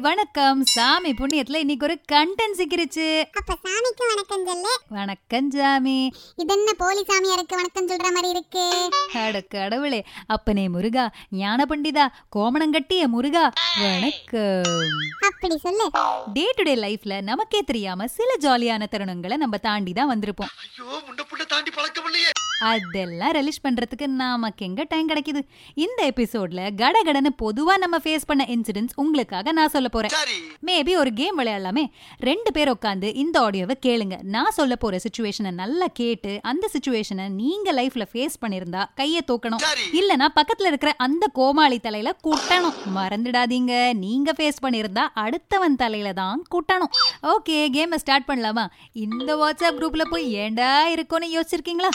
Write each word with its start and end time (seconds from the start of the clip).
வணக்கம். 0.00 0.64
சாமி 0.64 1.10
புண்ணியத்துல 1.10 1.54
இன்னைக்கு 1.54 1.86
ஒரு 1.86 2.00
கண்டென்ட் 2.12 2.56
சிக்கிருச்சு. 2.56 3.06
அப்ப 3.38 3.56
சாமிக்கு 3.64 4.04
வணக்கம் 4.08 4.46
சொல்லு. 4.46 4.72
வணக்கம் 4.88 5.50
சாமி 5.50 6.12
இதென்ன 6.36 6.72
போலி 6.72 7.02
சாமியாருக்கு 7.02 7.54
வணக்கம் 7.54 7.88
சொல்ற 7.88 8.02
மாதிரி 8.02 8.28
இருக்கு? 8.28 8.90
அட 9.14 9.40
கடவுளே. 9.40 10.04
அப்பனே 10.26 10.68
முருகா 10.68 11.10
ஞான 11.30 11.66
பண்டிதா 11.68 12.06
கோமணங்கட்டிய 12.36 13.06
முருகா 13.06 13.52
வணக்கம். 13.80 15.00
அப்படி 15.28 15.58
சொல்லு. 15.58 15.90
டே 16.32 16.52
டு 16.56 16.62
டே 16.62 16.74
லைஃப்ல 16.74 17.20
நமக்கே 17.20 17.62
தெரியாம 17.62 18.06
சில 18.06 18.36
ஜாலியான 18.40 18.86
தருணங்களை 18.90 19.36
நம்ம 19.36 19.56
தாண்டி 19.58 19.92
தான் 19.92 20.18
வந்திருப்போம். 20.18 20.52
ஐயோ 20.64 21.02
முண்ட 21.06 21.22
புண்ட 21.30 21.44
தாண்டி 21.46 21.70
பழக்கம் 21.70 22.04
இல்லையே. 22.04 22.30
அதெல்லாம் 22.60 23.30
ரிலீஸ் 23.30 23.60
பண்றதுக்கு 23.68 24.06
நமக்கு 24.06 24.66
எங்க 24.66 24.84
டைம் 24.88 25.08
கிடைக்குது? 25.08 25.40
இந்த 25.74 26.12
எபிசோட்ல 26.16 26.68
கடகடன்னு 26.76 27.26
பொதுவா 27.42 27.76
நம்ம 27.76 27.98
ஃபேஸ் 27.98 28.26
பண்ண 28.26 28.44
இன்சிடென்ட்ஸ் 28.48 28.88
உங்களுக்காக 28.94 29.52
நான் 29.52 29.68
சொல்ல 29.68 29.88
போறேன். 29.88 30.10
சரி. 30.10 30.32
மேபி 30.66 30.96
ஒரு 30.96 31.12
கேம் 31.12 31.38
விளையாடலாமே? 31.38 31.90
ரெண்டு 32.18 32.52
பேர் 32.52 32.70
உட்காந்து 32.70 33.14
இந்த 33.14 33.40
ஆடியோவை 33.40 33.74
கேளுங்க. 33.86 34.22
நான் 34.22 34.50
சொல்ல 34.50 34.76
போற 34.76 34.98
சுச்சுவேஷனை 35.08 35.50
நல்லா 35.50 35.86
கேட்டு 35.92 36.38
அந்த 36.42 36.68
சுச்சுவேஷனை 36.72 37.28
நீங்க 37.28 37.72
லைஃப்ல 37.72 38.02
ஃபேஸ் 38.12 38.36
பண்ணிருந்தா 38.46 38.84
கையை 38.94 39.20
தூக்கணும். 39.26 39.62
இல்லனா 39.92 40.26
பக்கத்துல 40.36 40.66
இருக்கிற 40.66 40.94
அந்த 40.96 41.26
கோமாளி 41.32 41.78
தலையில 41.78 42.16
குட்டணும். 42.24 42.74
மறந்துடாதீங்க. 42.94 43.94
நீங்க 43.94 44.32
ஃபேஸ் 44.32 44.62
பண்ணிருந்தா 44.62 45.08
அடுத்தவன் 45.14 45.76
தலையில 45.76 46.12
தான் 46.12 46.42
குட்டணும். 46.54 46.92
ஓகே 47.22 47.68
கேமை 47.72 47.94
ஸ்டார்ட் 47.94 48.28
பண்ணலாமா? 48.28 48.66
இந்த 48.92 49.36
வாட்ஸ்அப் 49.36 49.82
குரூப்ல 49.82 50.02
போய் 50.10 50.32
ஏண்டா 50.32 50.88
இருக்கோன்னு 50.88 51.40
யோசிச்சிருக்கீங்களா? 51.40 51.88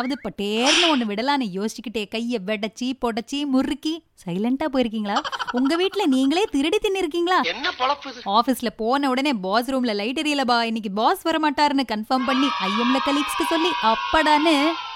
யாரையாவது 0.00 0.24
பட்டேர்னு 0.24 0.86
ஒண்ணு 0.92 1.04
விடலான்னு 1.08 1.46
யோசிச்சுக்கிட்டே 1.54 2.02
கையை 2.08 2.38
வெடச்சி 2.46 2.86
பொடச்சி 3.02 3.38
முறுக்கி 3.46 3.92
சைலண்டா 4.22 4.66
போயிருக்கீங்களா? 4.68 5.16
உங்க 5.52 5.72
வீட்ல 5.76 6.02
நீங்களே 6.06 6.44
திருடி 6.50 6.78
தின்னு 6.78 7.00
இருக்கீங்களா 7.02 7.38
என்ன 7.52 7.66
பழப்பு 7.78 8.08
இது? 8.10 8.20
ஆபீஸ்ல 8.34 8.70
போன 8.78 9.10
உடனே 9.12 9.32
பாஸ் 9.44 9.70
ரூம்ல 9.72 9.94
லைட் 9.94 10.20
எரியலபா 10.22 10.58
இன்னைக்கு 10.70 10.92
பாஸ் 10.98 11.22
வர 11.22 11.38
மாட்டாருன்னு 11.44 11.84
கன்ஃபார்ம் 11.92 12.26
பண்ணி 12.26 12.48
ஐஎம்ல 12.66 13.00
கலீக்ஸ்க்கு 13.06 13.46
சொல்லி 13.50 13.72
அப்படான்னு 13.90 14.54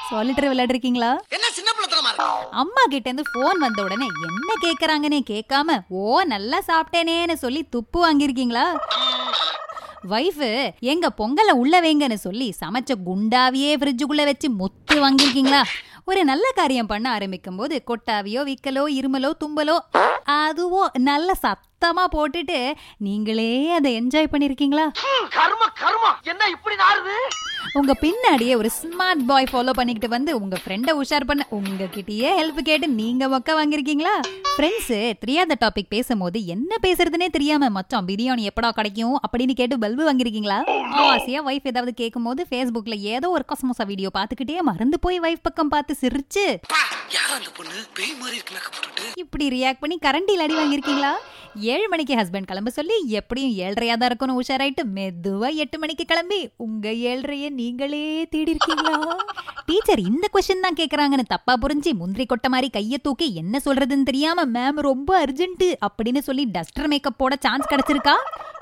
சாலிட்டர் 0.09 0.51
விளையாடுறீங்களா 0.51 1.11
என்ன 1.35 1.47
சின்ன 1.53 1.69
பிள்ளைத்தனமா 1.73 2.11
இருக்கு? 2.13 2.49
அம்மா 2.63 2.83
கிட்ட 2.87 3.09
இருந்து 3.11 3.27
போன் 3.35 3.63
வந்த 3.63 3.81
உடனே 3.85 4.09
என்ன 4.29 4.51
கேக்குறாங்கன்னே 4.65 5.21
கேட்காம 5.31 5.79
ஓ 5.99 6.05
நல்லா 6.33 6.61
சாப்பிட்டேனேன்னு 6.69 7.37
சொல்லி 7.43 7.63
துப்பு 7.71 7.99
வாங்கியிருக்கீங்களா? 8.05 8.67
வைஃபு 10.09 10.49
எங்க 10.81 11.09
பொங்கலை 11.19 11.53
உள்ள 11.53 11.81
வைங்கன்னு 11.81 12.15
சொல்லி 12.15 12.55
சமைச்ச 12.61 12.93
குண்டாவியே 13.07 13.73
ஃப்ரிட்ஜுக்குள்ள 13.77 14.25
வச்சு 14.25 14.51
முத்து 14.51 14.97
வாங்கியிருக்கீங்களா? 15.05 15.63
ஒரு 16.07 16.25
நல்ல 16.25 16.47
காரியம் 16.55 16.87
பண்ண 16.87 17.07
ஆரம்பிக்கும் 17.11 17.57
போது 17.57 17.83
கொட்டாவியோ 17.87 18.41
விக்கலோ 18.45 18.85
இருமலோ 18.99 19.31
தும்பலோ 19.43 19.77
அதுவோ 20.37 20.83
நல்ல 21.01 21.33
சத்தமா 21.43 22.05
போட்டுட்டு 22.07 22.59
நீங்களே 22.99 23.49
அதை 23.71 23.91
என்ஜாய் 24.01 24.33
பண்ணிருக்கீங்களா? 24.33 24.87
கர்ம 25.31 25.63
கர்மா. 25.81 26.11
என்ன 26.25 26.43
இப்படி 26.49 26.77
நாருது 26.77 27.17
உங்க 27.75 27.93
பின்னாடியே 27.95 28.55
ஒரு 28.57 28.71
ஸ்மார்ட் 28.71 29.25
பாய் 29.27 29.49
ஃபாலோ 29.53 29.71
பண்ணிக்கிட்டு 29.71 30.09
வந்து 30.09 30.41
உங்க 30.41 30.57
ஃப்ரெண்டை 30.57 30.93
உஷார் 31.01 31.27
பண்ண 31.27 31.43
உங்ககிட்டயே 31.51 32.29
ஹெல்ப் 32.39 32.61
கேட்டு 32.63 32.87
நீங்க 32.99 33.29
மொக்க 33.29 33.55
வாங்கிருக்கீங்களா? 33.55 34.13
ஃப்ரெண்ட்ஸ் 34.55 34.91
தெரியாத 35.23 35.57
டாபிக் 35.61 35.89
பேசும்போது 35.89 36.47
என்ன 36.47 36.77
பேசுறதுனே 36.83 37.29
தெரியாம 37.29 37.71
மச்சான் 37.71 38.07
பிரியாணி 38.07 38.43
எப்படா 38.51 38.71
கிடைக்கும்? 38.71 39.17
அப்படின்னு 39.25 39.53
கேட்டு 39.53 39.79
பல்பு 39.79 40.05
வாங்கிருக்கீங்களா? 40.09 40.59
ஆசையா 41.07 41.41
வைஃப் 41.43 41.67
ஏதாவது 41.67 41.95
கேட்கும்போது 41.95 42.47
ஃபேஸ்புக்ல 42.51 42.97
ஏதோ 43.15 43.31
ஒரு 43.31 43.45
கசமோசா 43.53 43.87
வீடியோ 43.87 44.11
பார்த்துக்கிட்டே 44.19 44.59
மறந்து 44.63 44.99
போய் 45.01 45.21
வைஃப் 45.21 45.43
பக்கம் 45.43 45.69
பார்த்து 45.69 45.94
சிரிச்சு? 46.03 46.45
மேக்கப் 48.53 48.75
போட்டுட்டு. 48.75 49.05
இப்படி 49.17 49.47
ரியாக்ட் 49.49 49.83
பண்ணி 49.83 49.97
கரண்டில் 50.03 50.45
அடி 50.45 50.55
வாங்கியிருக்கீங்களா? 50.55 51.13
ஏழு 51.73 51.87
மணிக்கு 51.89 52.15
ஹஸ்பண்ட் 52.15 52.49
கிளம்ப 52.51 52.71
சொல்லி 52.71 52.97
எப்படியும் 53.13 53.53
ஏழ்றையா 53.65 53.95
தான் 53.95 54.09
இருக்கணும் 54.11 54.39
உஷாராயிட்டு 54.41 54.83
மெதுவா 54.95 55.49
எட்டு 55.57 55.79
மணிக்கு 55.79 56.05
கிளம்பி 56.05 56.39
உங்க 56.57 56.87
ஏழ்றைய 57.11 57.51
நீங்களே 57.53 58.01
தேடி 58.25 58.51
இருக்கீங்களா 58.51 58.95
டீச்சர் 59.69 60.01
இந்த 60.09 60.27
கொஸ்டின் 60.33 60.61
தான் 60.61 60.79
கேக்குறாங்கன்னு 60.81 61.25
தப்பா 61.27 61.53
புரிஞ்சு 61.63 61.91
முந்திரி 61.95 62.25
கொட்ட 62.27 62.49
மாதிரி 62.49 62.69
கைய 62.71 62.97
தூக்கி 62.99 63.29
என்ன 63.35 63.61
சொல்றதுன்னு 63.65 64.03
தெரியாம 64.03 64.45
மேம் 64.55 64.81
ரொம்ப 64.83 65.11
அர்ஜென்ட் 65.21 65.65
அப்படின்னு 65.87 66.19
சொல்லி 66.21 66.45
டஸ்டர் 66.57 66.89
மேக்கப் 66.89 67.19
போட 67.19 67.37
சான்ஸ் 67.41 67.71
கிடைச்சிருக்கா? 67.71 68.17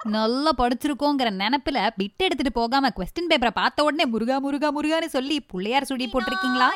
நல்லா 0.06 0.50
படிச்சிருக்கோங்கிற 0.58 1.28
நினைப்புல 1.34 1.78
பிட் 1.96 2.22
எடுத்துட்டு 2.22 2.52
போகாம 2.52 2.88
கொஸ்டின் 2.96 3.28
பேப்பரை 3.30 3.50
பார்த்த 3.54 3.84
உடனே 3.84 4.04
முருகா 4.04 4.36
முருகா 4.38 4.68
முருகான்னு 4.70 5.08
சொல்லி 5.14 5.36
புள்ளையார் 5.52 5.88
சுடி 5.90 6.06
போட்டிருக்கீங்களா? 6.06 6.68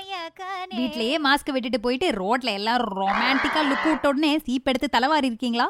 வீட்லயே 0.71 1.17
மாஸ்க் 1.19 1.53
விட்டுட்டு 1.53 1.81
போயிட்டு 1.81 2.11
ரோட்ல 2.13 2.53
எல்லாரும் 2.53 2.93
ரொமான்டிக்கா 2.99 3.63
லுக் 3.63 3.89
விட்ட 3.89 4.07
உடனே 4.09 4.33
சீப் 4.47 4.69
எடுத்து 4.69 4.89
தலைவாரி 4.89 5.27
இருக்கீங்களா? 5.27 5.67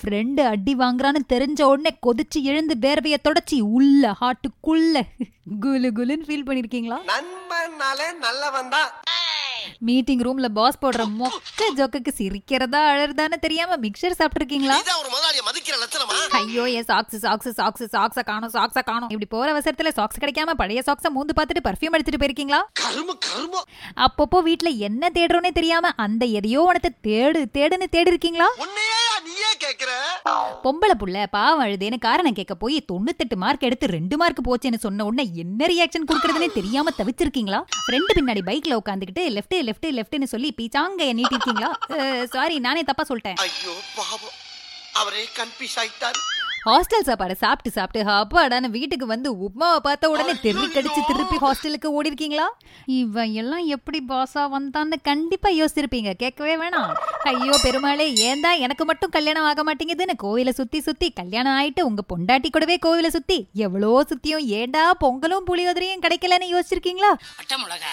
ஃப்ரெண்டு 0.00 0.44
அடி 0.46 0.74
வாங்குறான்னு 0.74 1.22
தெரிஞ்ச 1.34 1.62
உடனே 1.64 1.92
கொதிச்சு 2.06 2.42
எழுந்து 2.44 2.76
வேர்வைய 2.86 3.18
தொடச்சி 3.28 3.60
உள்ள 3.78 4.12
ஹாட்டுக்குள்ள 4.20 4.96
குலு 5.62 5.88
குலுன்னு 5.96 6.26
ஃபீல் 6.28 6.46
பண்ணிருக்கீங்களா? 6.48 6.98
நண்பனாலே 7.12 8.08
நல்லவன் 8.20 8.68
தான் 8.68 8.90
மீட்டிங் 9.88 10.22
ரூம்ல 10.26 10.48
பாஸ் 10.58 10.78
போடுற 10.82 11.04
மொக்க 11.20 11.68
ஜோக்குக்கு 11.78 12.12
சிரிக்கிறதா 12.18 12.80
அழறதான்னு 12.90 13.38
தெரியாம 13.44 13.76
மிக்சர் 13.76 14.16
சாப்பிட்டுருக்கீங்களா? 14.20 14.76
ஐயோ 16.40 16.64
என் 16.76 16.86
சாக்ஸ் 16.90 17.18
சாக்ஸ் 17.18 17.50
சாக்ஸ் 17.60 17.84
சாக்ஸ 17.94 18.22
காணும் 18.30 18.52
சாக்ஸ 18.56 18.82
காணும். 18.90 19.10
இப்படி 19.14 19.28
போற 19.34 19.48
அவசரத்துல 19.54 19.92
சாக்ஸ் 19.98 20.20
கிடைக்காம 20.20 20.56
பழைய 20.62 20.82
சாக்ஸ 20.88 21.12
மூந்து 21.16 21.36
பார்த்துட்டு 21.38 21.66
பர்ஃபியூம் 21.68 21.96
அடிச்சிட்டு 21.96 22.22
போயிருக்கீங்களா? 22.22 22.60
அப்பப்போ 24.06 24.40
வீட்ல 24.48 24.68
என்ன 24.88 25.10
தேடுறோனே 25.18 25.52
தெரியாம 25.60 25.92
அந்த 26.06 26.24
எதையோ 26.40 26.62
உனத்தை 26.70 26.92
தேடு 27.08 27.42
தேடுன்னு 27.58 27.88
தேடி 27.96 28.12
இருக்கீங்களா 28.14 28.48
நீயே 29.26 29.50
கேக்குற? 29.64 29.90
பொம்பளை 30.64 30.94
புள்ள 31.00 31.26
பாவம் 31.36 31.62
அழுதேன்னு 31.64 31.98
காரணம் 31.98 32.36
கேட்க 32.38 32.54
போய் 32.54 32.76
தொண்ணூத்தெட்டு 32.90 33.36
மார்க் 33.44 33.66
எடுத்து 33.68 33.86
ரெண்டு 33.86 34.16
மார்க் 34.16 34.42
போச்சேன்னு 34.48 34.80
சொன்ன 34.84 35.04
உடனே 35.08 35.24
என்ன 35.34 35.66
ரியாக்ஷன் 35.72 36.08
கொடுக்கறதுனே 36.10 36.48
தெரியாம 36.58 36.92
தவிச்சிருக்கீங்களா? 36.98 37.60
ஃப்ரெண்டு 37.86 38.12
பின்னாடி 38.18 38.42
பைக்ல 38.48 38.78
உட்காந்துக்கிட்டு 38.80 39.24
லெஃப்ட் 39.36 39.56
லெஃப்ட் 39.68 39.88
லெஃப்ட்னு 39.98 40.32
சொல்லி 40.34 40.50
பீச்சாங்க 40.60 41.08
நீட்டிருக்கீங்களா 41.18 41.72
சாரி 42.34 42.58
நானே 42.58 42.82
தப்பா 42.90 43.06
சொல்லிட்டேன். 43.08 43.38
ஐயோ 43.46 43.74
பாவம். 43.96 44.36
அவரே 45.00 45.24
கன்ஃபியூஸ் 45.38 45.76
ஆயிட்டாரு. 45.82 46.20
ஹாஸ்டல் 46.66 47.00
சாப்பாடு 47.00 47.36
சாப்பிட்டு 47.36 47.70
சாப்பிட்டு 47.70 48.10
அப்பாடான 48.12 48.68
வீட்டுக்கு 48.70 49.06
வந்து 49.06 49.28
உப்மாவை 49.38 49.76
பார்த்த 49.76 50.10
உடனே 50.10 50.34
தெரு 50.42 50.66
கடிச்சு 50.66 51.00
திருப்பி 51.06 51.36
ஹாஸ்டலுக்கு 51.36 51.86
ஓடி 51.86 52.08
இருக்கீங்களா 52.08 52.46
இவன் 52.96 53.32
எல்லாம் 53.32 53.66
எப்படி 53.66 53.98
பாஸா 54.08 54.42
வந்தான்னு 54.52 54.96
கண்டிப்பா 55.02 55.48
யோசிச்சிருப்பீங்க. 55.50 56.12
கேட்கவே 56.12 56.56
வேணாம். 56.56 56.92
ஐயோ 57.22 57.58
பெருமாளே 57.62 58.14
ஏன் 58.18 58.40
தான் 58.40 58.58
எனக்கு 58.58 58.84
மட்டும் 58.84 59.10
கல்யாணம் 59.10 59.44
ஆக 59.44 59.64
மாட்டேங்குதுன்னு 59.64 60.16
கோவில 60.22 60.48
சுத்தி 60.50 60.80
சுத்தி 60.80 61.10
கல்யாணம் 61.10 61.56
ஆயிட்டு 61.58 61.80
உங்க 61.80 62.04
பொண்டாட்டி 62.08 62.50
கூடவே 62.50 62.78
கோவில 62.86 63.06
சுத்தி 63.06 63.38
எவ்வளோ 63.52 64.04
சுத்தியும் 64.10 64.46
ஏண்டா 64.60 64.94
பொங்கலும் 65.00 65.48
புளியோதரையும் 65.50 66.04
கிடைக்கலன்னு 66.06 66.52
யோசிச்சிருக்கீங்களா? 66.54 67.12
பட்டை 67.36 67.56
மிளகா 67.64 67.92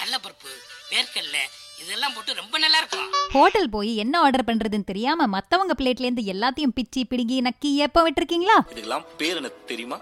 கடலப்பருப்பு 0.00 0.50
வேர்க்கடலை 0.90 1.44
இதெல்லாம் 1.82 2.14
போட்டு 2.14 2.32
ரொம்ப 2.34 2.54
நல்லா 2.58 2.78
இருக்கும். 2.80 3.04
ஹோட்டல் 3.34 3.68
போய் 3.70 3.90
என்ன 3.96 4.14
ஆர்டர் 4.20 4.46
பண்றதுன்னு 4.48 4.88
தெரியாம 4.90 5.26
மத்தவங்க 5.34 5.74
பிளேட்ல 5.78 6.06
இருந்து 6.06 6.24
எல்லாத்தையும் 6.32 6.74
பிச்சி 6.78 7.00
பிடுங்கி 7.10 7.36
நக்கி 7.40 7.70
ஏப்ப 7.84 8.02
விட்டுருக்கீங்களா? 8.06 8.56
இதுக்கெல்லாம் 8.72 9.04
பேர் 9.20 9.38
எனக்கு 9.40 9.60
தெரியுமா? 9.66 9.96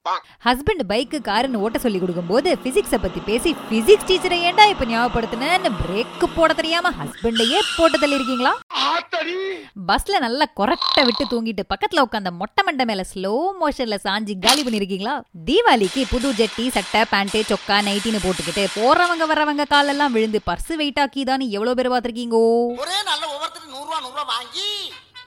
ஹஸ்பண்ட் 0.46 0.84
பைக்கு 0.90 1.18
காருன்னு 1.28 1.62
ஓட்ட 1.64 1.78
சொல்லி 1.78 1.98
கொடுக்கும்போது 1.98 2.50
பிசிக்ஸ 2.64 2.98
பத்தி 2.98 3.20
பேசி 3.20 3.52
பிசிக்ஸ் 3.70 4.08
டீச்சரை 4.10 4.38
ஏன்டா 4.48 4.66
இப்ப 4.72 4.86
ஞாபகப்படுத்தினேன்னு 4.86 5.72
பிரேக் 5.82 6.24
போட 6.36 6.52
தெரியாம 6.52 6.92
ஹஸ்பண்டையே 7.00 7.60
போட்டு 7.76 7.98
தள்ளி 7.98 8.18
இருக்கீங்களா 8.18 8.54
பஸ்ல 9.88 10.18
நல்லா 10.18 10.46
கொரட்டை 10.58 11.02
விட்டு 11.06 11.24
தூங்கிட்டு 11.32 11.62
பக்கத்துல 11.72 12.04
உட்காந்த 12.06 12.30
மொட்டை 12.32 12.62
மண்டை 12.66 12.84
மேல 12.84 13.02
ஸ்லோ 13.10 13.32
மோஷன்ல 13.60 13.96
சாஞ்சி 14.04 14.34
காலி 14.38 14.62
பண்ணிருக்கீங்களா 14.62 15.14
தீபாவளிக்கு 15.48 16.02
புது 16.10 16.28
ஜெட்டி 16.32 16.64
சட்டை 16.70 17.02
பேண்ட் 17.10 17.38
சொக்கா 17.50 17.76
நைட்டின்னு 17.86 18.24
போட்டுக்கிட்டு 18.24 18.64
போறவங்க 18.76 19.26
வரவங்க 19.26 19.64
காலெல்லாம் 19.66 20.12
விழுந்து 20.12 20.40
பர்ஸ் 20.46 20.72
வெயிட் 20.76 21.00
ஆக்கிதான்னு 21.02 21.46
எவ்வளவு 21.50 21.64
பேர் 21.74 21.92
பாத்திருக்கீங்கோ 21.92 22.44
ஒரே 22.76 22.98
நல்ல 23.04 23.22
ஒவ்வொருத்தரும் 23.28 23.72
நூறு 23.72 23.86
ரூபா 23.86 23.98
நூறு 24.00 24.14
ரூபா 24.14 24.24
வாங்கி 24.32 24.68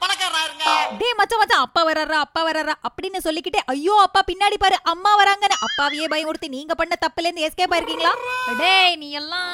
பணக்காரனா 0.02 0.42
இருங்க. 0.44 0.66
டே 1.00 1.08
மச்சான் 1.18 1.40
மச்சான் 1.40 1.64
அப்பா 1.64 1.82
வர்றாரா 1.86 2.18
அப்பா 2.26 2.42
வர்றாரா 2.44 2.76
அப்படின்னு 2.88 3.20
சொல்லிக்கிட்டே 3.26 3.62
ஐயோ 3.74 3.96
அப்பா 4.04 4.22
பின்னாடி 4.28 4.58
பாரு 4.58 4.78
அம்மா 4.92 5.12
வராங்கன்னு 5.20 5.58
அப்பாவையே 5.66 6.08
பயமுறுத்தி 6.14 6.50
நீங்க 6.54 6.76
பண்ண 6.76 6.96
தப்புல 7.02 7.28
இருந்து 7.28 7.46
எஸ்கேப் 7.48 7.74
ஆயிருக்கீங்களா? 7.76 8.14
டேய் 8.62 8.96
நீ 8.96 9.10
எல்லாம் 9.20 9.50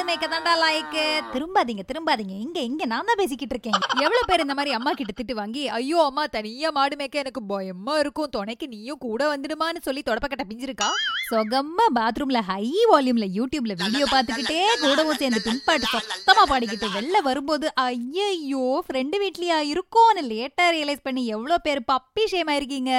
மாடு 0.00 0.10
மேய்க்க 0.10 0.26
தாண்டா 0.32 0.52
லாய்க்கு. 0.60 1.02
திரும்பாதீங்க 1.32 1.82
திரும்பாதீங்க. 1.88 2.34
இங்க 2.44 2.58
இங்க 2.68 2.84
நான் 2.92 3.08
தான் 3.08 3.18
பேசிக்கிட்டு 3.20 3.54
இருக்கேன். 3.54 3.76
எவ்வளவு 4.04 4.28
பேர் 4.28 4.42
இந்த 4.44 4.54
மாதிரி 4.58 4.70
அம்மா 4.76 4.92
கிட்ட 4.98 5.12
திட்டு 5.18 5.34
வாங்கி 5.38 5.62
ஐயோ 5.78 5.98
அம்மா 6.10 6.22
தனியா 6.36 6.68
மாடு 6.76 6.94
மேய்க்க 7.00 7.22
எனக்கு 7.22 7.40
பயமா 7.50 7.94
இருக்கும். 8.02 8.30
துணைக்கு 8.36 8.66
நீயும் 8.74 9.00
கூட 9.04 9.20
வந்துடுமான்னு 9.32 9.80
சொல்லி 9.86 10.02
தொடப்பக்கட்ட 10.06 10.44
பிஞ்சிருக்கா? 10.50 10.88
சொகமா 11.30 11.86
பாத்ரூம்ல 11.98 12.40
ஹை 12.50 12.64
வால்யூம்ல 12.92 13.28
யூடியூப்ல 13.38 13.76
வீடியோ 13.82 14.06
பார்த்துக்கிட்டே 14.14 14.62
கூடவும் 14.84 15.20
சேர்ந்து 15.22 15.42
பின்பாட்டு 15.48 15.90
சத்தமா 15.94 16.44
பாடிக்கிட்டு 16.52 16.88
வெளில 16.96 17.20
வரும்போது 17.28 17.68
ஐயையோ 17.88 18.64
ஃப்ரெண்டு 18.86 19.18
வீட்லயா? 19.24 19.58
இருக்கும்னு 19.74 20.24
லேட்டா 20.32 20.68
ரியலைஸ் 20.78 21.06
பண்ணி 21.08 21.24
எவ்வளவு 21.36 21.64
பேர் 21.68 21.82
பப்பி 21.92 22.24
ஷேமா 22.32 22.56
இருக்கீங்க. 22.60 22.92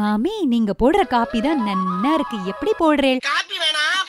மாமி 0.00 0.34
நீங்க 0.52 0.72
போடுற 0.82 1.00
காப்பி 1.14 1.40
தான் 1.46 1.64
நன்னா 1.68 2.12
இருக்கு. 2.18 2.36
எப்படி 2.54 2.74
போடுறேன்? 2.82 3.22
காப்பி 3.30 3.56
வேணா 3.64 3.86
டீய 3.86 3.90
குடுங்க 3.90 4.01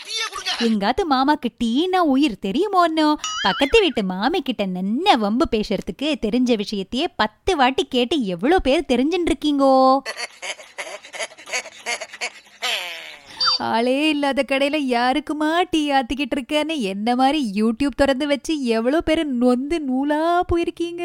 எங்காத்து 0.65 1.03
மாமாக்கு 1.05 1.49
டீனா 1.59 1.99
உயிர் 2.11 2.35
தெரியுமோன்னோ 2.39 3.07
பக்கத்து 3.43 3.77
வீட்டு 3.79 4.01
மாமி 4.05 4.39
கிட்ட 4.41 4.63
நன்ன 4.73 5.15
வம்பு 5.17 5.45
பேசுறதுக்கு 5.51 6.09
தெரிஞ்ச 6.23 6.51
விஷயத்தையே 6.61 7.05
பத்து 7.15 7.53
வாட்டி 7.55 7.85
கேட்டு 7.87 8.17
எவ்வளோ 8.33 8.59
பேர் 8.59 8.89
தெரிஞ்சுட்டு 8.89 9.31
இருக்கீங்கோ 9.31 9.73
ஆளே 13.67 13.97
இல்லாத 14.09 14.41
கடையில 14.43 14.77
யாருக்குமா 14.89 15.49
டீ 15.69 15.81
ஆத்திக்கிட்டு 15.91 16.35
இருக்கேன்னு 16.37 16.75
என்ன 16.91 17.15
மாதிரி 17.15 17.39
யூடியூப் 17.55 17.95
திறந்து 17.95 18.27
வச்சு 18.27 18.53
எவ்வளோ 18.71 18.99
பேர் 19.01 19.21
நொந்து 19.35 19.79
நூலா 19.81 20.21
போயிருக்கீங்க? 20.49 21.03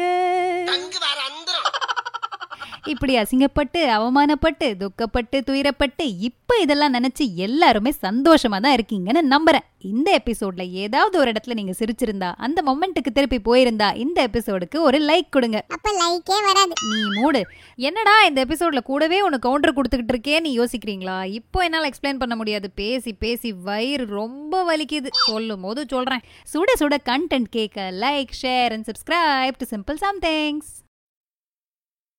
இப்படி 2.89 3.13
அசிங்கப்பட்டு 3.17 3.81
அவமானப்பட்டு 3.97 4.67
துக்கப்பட்டு 4.81 5.37
துயரப்பட்டு 5.49 6.05
இப்போ 6.19 6.55
இதெல்லாம் 6.57 6.93
நினைச்சு 6.93 7.25
எல்லாருமே 7.35 7.91
சந்தோஷமா 8.01 8.57
தான் 8.59 8.75
இருக்கீங்கன்னு 8.75 9.21
நம்புறேன். 9.33 9.65
இந்த 9.79 10.21
எபிசோட்ல 10.23 10.63
ஏதாவது 10.83 11.19
ஒரு 11.19 11.31
இடத்துல 11.31 11.53
நீங்க 11.53 11.73
சிரிச்சிருந்தா 11.79 12.29
அந்த 12.45 12.61
மொமெண்ட்டுக்கு 12.67 13.11
திருப்பி 13.13 13.39
போயிருந்தா 13.45 13.95
இந்த 13.95 14.27
எபிசோடுக்கு 14.27 14.77
ஒரு 14.79 14.99
லைக் 14.99 15.29
கொடுங்க. 15.29 15.65
அப்ப 15.67 15.91
லைக்கே 15.91 16.37
வராது. 16.47 16.73
நீ 16.89 17.21
மூடு. 17.21 17.41
என்னடா 17.75 18.15
இந்த 18.23 18.45
எபிசோட்ல 18.45 18.81
கூடவே 18.81 19.21
உனக்கு 19.21 19.47
கவுண்டர் 19.47 19.77
கொடுத்துக்கிட்டு 19.77 20.15
இருக்கேன்னு 20.15 20.51
யோசிக்கிறீங்களா? 20.59 21.25
இப்போ 21.39 21.63
என்னால 21.63 21.89
எக்ஸ்பிளைன் 21.89 22.21
பண்ண 22.23 22.35
முடியாது. 22.35 22.69
பேசி 22.71 23.13
பேசி 23.13 23.51
வயிறு 23.51 24.05
ரொம்ப 24.05 24.63
வலிக்குது. 24.69 25.07
சொல்லும் 25.11 25.61
போது 25.61 25.85
சொல்றேன். 25.89 26.25
சுட 26.53 26.69
சுட 26.79 26.97
கண்டென்ட் 27.09 27.49
கேட்க 27.49 27.91
like 27.91 28.35
share 28.41 28.71
and 28.71 28.89
subscribe 28.91 29.59
to 29.61 29.67
simple 29.75 29.97
somethings 30.07 30.69